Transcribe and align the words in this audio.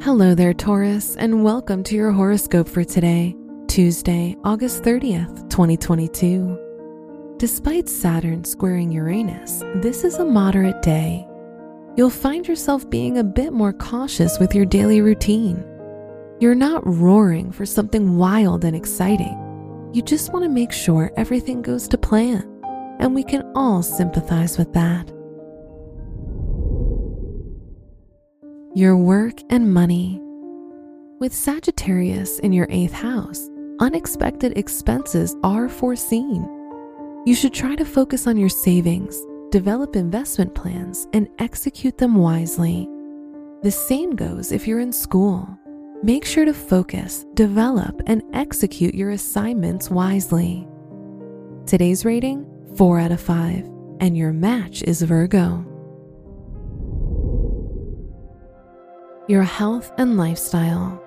Hello 0.00 0.32
there, 0.32 0.54
Taurus, 0.54 1.16
and 1.16 1.42
welcome 1.42 1.82
to 1.82 1.96
your 1.96 2.12
horoscope 2.12 2.68
for 2.68 2.84
today, 2.84 3.34
Tuesday, 3.66 4.36
August 4.44 4.84
30th, 4.84 5.50
2022. 5.50 7.34
Despite 7.36 7.88
Saturn 7.88 8.44
squaring 8.44 8.92
Uranus, 8.92 9.64
this 9.74 10.04
is 10.04 10.14
a 10.14 10.24
moderate 10.24 10.80
day. 10.82 11.26
You'll 11.96 12.10
find 12.10 12.46
yourself 12.46 12.88
being 12.88 13.18
a 13.18 13.24
bit 13.24 13.52
more 13.52 13.72
cautious 13.72 14.38
with 14.38 14.54
your 14.54 14.64
daily 14.64 15.00
routine. 15.00 15.64
You're 16.38 16.54
not 16.54 16.86
roaring 16.86 17.50
for 17.50 17.66
something 17.66 18.16
wild 18.16 18.64
and 18.64 18.76
exciting. 18.76 19.90
You 19.92 20.02
just 20.02 20.32
want 20.32 20.44
to 20.44 20.48
make 20.48 20.70
sure 20.70 21.10
everything 21.16 21.60
goes 21.60 21.88
to 21.88 21.98
plan, 21.98 22.48
and 23.00 23.16
we 23.16 23.24
can 23.24 23.50
all 23.56 23.82
sympathize 23.82 24.58
with 24.58 24.72
that. 24.74 25.12
Your 28.78 28.96
work 28.96 29.42
and 29.50 29.74
money. 29.74 30.20
With 31.18 31.34
Sagittarius 31.34 32.38
in 32.38 32.52
your 32.52 32.68
eighth 32.70 32.92
house, 32.92 33.50
unexpected 33.80 34.56
expenses 34.56 35.34
are 35.42 35.68
foreseen. 35.68 36.48
You 37.26 37.34
should 37.34 37.52
try 37.52 37.74
to 37.74 37.84
focus 37.84 38.28
on 38.28 38.36
your 38.36 38.48
savings, 38.48 39.20
develop 39.50 39.96
investment 39.96 40.54
plans, 40.54 41.08
and 41.12 41.28
execute 41.40 41.98
them 41.98 42.14
wisely. 42.14 42.88
The 43.64 43.72
same 43.72 44.14
goes 44.14 44.52
if 44.52 44.68
you're 44.68 44.78
in 44.78 44.92
school. 44.92 45.48
Make 46.04 46.24
sure 46.24 46.44
to 46.44 46.54
focus, 46.54 47.26
develop, 47.34 48.00
and 48.06 48.22
execute 48.32 48.94
your 48.94 49.10
assignments 49.10 49.90
wisely. 49.90 50.68
Today's 51.66 52.04
rating 52.04 52.46
4 52.76 53.00
out 53.00 53.10
of 53.10 53.20
5, 53.20 53.68
and 53.98 54.16
your 54.16 54.32
match 54.32 54.84
is 54.84 55.02
Virgo. 55.02 55.67
Your 59.28 59.42
health 59.42 59.92
and 59.98 60.16
lifestyle. 60.16 60.98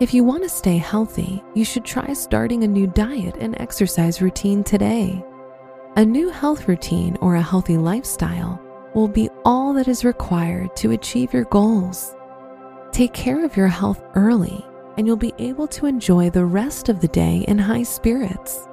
If 0.00 0.14
you 0.14 0.24
want 0.24 0.44
to 0.44 0.48
stay 0.48 0.78
healthy, 0.78 1.44
you 1.52 1.62
should 1.62 1.84
try 1.84 2.14
starting 2.14 2.64
a 2.64 2.66
new 2.66 2.86
diet 2.86 3.36
and 3.38 3.54
exercise 3.60 4.22
routine 4.22 4.64
today. 4.64 5.22
A 5.96 6.06
new 6.06 6.30
health 6.30 6.66
routine 6.68 7.18
or 7.20 7.34
a 7.34 7.42
healthy 7.42 7.76
lifestyle 7.76 8.58
will 8.94 9.08
be 9.08 9.28
all 9.44 9.74
that 9.74 9.88
is 9.88 10.06
required 10.06 10.74
to 10.76 10.92
achieve 10.92 11.34
your 11.34 11.44
goals. 11.44 12.16
Take 12.92 13.12
care 13.12 13.44
of 13.44 13.58
your 13.58 13.68
health 13.68 14.02
early, 14.14 14.64
and 14.96 15.06
you'll 15.06 15.16
be 15.16 15.34
able 15.38 15.68
to 15.68 15.84
enjoy 15.84 16.30
the 16.30 16.46
rest 16.46 16.88
of 16.88 17.00
the 17.00 17.08
day 17.08 17.44
in 17.46 17.58
high 17.58 17.82
spirits. 17.82 18.66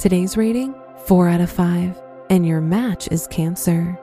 Today's 0.00 0.36
rating 0.36 0.74
4 1.06 1.28
out 1.28 1.40
of 1.40 1.48
5, 1.48 2.02
and 2.28 2.44
your 2.44 2.60
match 2.60 3.06
is 3.12 3.28
Cancer. 3.28 3.96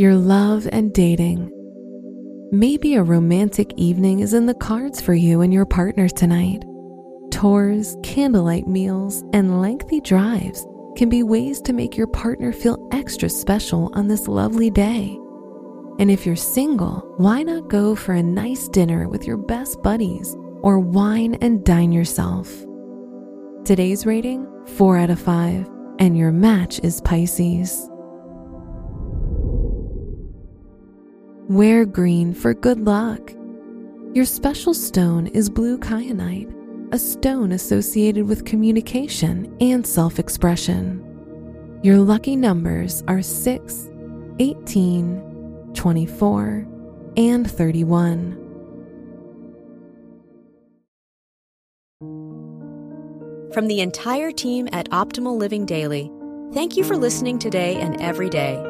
Your 0.00 0.14
love 0.14 0.66
and 0.72 0.94
dating. 0.94 1.50
Maybe 2.52 2.94
a 2.94 3.02
romantic 3.02 3.70
evening 3.76 4.20
is 4.20 4.32
in 4.32 4.46
the 4.46 4.54
cards 4.54 4.98
for 4.98 5.12
you 5.12 5.42
and 5.42 5.52
your 5.52 5.66
partner 5.66 6.08
tonight. 6.08 6.64
Tours, 7.30 7.98
candlelight 8.02 8.66
meals, 8.66 9.22
and 9.34 9.60
lengthy 9.60 10.00
drives 10.00 10.66
can 10.96 11.10
be 11.10 11.22
ways 11.22 11.60
to 11.60 11.74
make 11.74 11.98
your 11.98 12.06
partner 12.06 12.50
feel 12.50 12.88
extra 12.92 13.28
special 13.28 13.90
on 13.92 14.08
this 14.08 14.26
lovely 14.26 14.70
day. 14.70 15.18
And 15.98 16.10
if 16.10 16.24
you're 16.24 16.34
single, 16.34 17.00
why 17.18 17.42
not 17.42 17.68
go 17.68 17.94
for 17.94 18.14
a 18.14 18.22
nice 18.22 18.68
dinner 18.68 19.06
with 19.06 19.26
your 19.26 19.36
best 19.36 19.82
buddies 19.82 20.34
or 20.62 20.80
wine 20.80 21.34
and 21.42 21.62
dine 21.62 21.92
yourself? 21.92 22.50
Today's 23.66 24.06
rating 24.06 24.48
4 24.78 24.96
out 24.96 25.10
of 25.10 25.20
5, 25.20 25.68
and 25.98 26.16
your 26.16 26.32
match 26.32 26.80
is 26.82 27.02
Pisces. 27.02 27.86
Wear 31.50 31.84
green 31.84 32.32
for 32.32 32.54
good 32.54 32.86
luck. 32.86 33.32
Your 34.14 34.24
special 34.24 34.72
stone 34.72 35.26
is 35.26 35.50
blue 35.50 35.78
kyanite, 35.78 36.48
a 36.92 36.98
stone 37.00 37.50
associated 37.50 38.28
with 38.28 38.44
communication 38.44 39.52
and 39.60 39.84
self 39.84 40.20
expression. 40.20 41.02
Your 41.82 41.98
lucky 41.98 42.36
numbers 42.36 43.02
are 43.08 43.20
6, 43.20 43.90
18, 44.38 45.72
24, 45.74 46.68
and 47.16 47.50
31. 47.50 48.36
From 53.52 53.66
the 53.66 53.80
entire 53.80 54.30
team 54.30 54.68
at 54.70 54.88
Optimal 54.90 55.36
Living 55.36 55.66
Daily, 55.66 56.12
thank 56.52 56.76
you 56.76 56.84
for 56.84 56.96
listening 56.96 57.40
today 57.40 57.74
and 57.80 58.00
every 58.00 58.30
day. 58.30 58.69